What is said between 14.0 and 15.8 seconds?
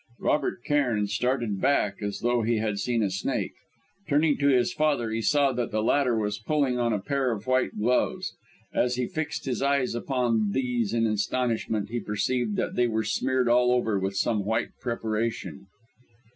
some white preparation.